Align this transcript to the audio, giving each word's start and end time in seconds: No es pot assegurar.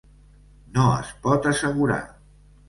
No 0.77 0.85
es 1.03 1.11
pot 1.27 1.45
assegurar. 1.53 2.01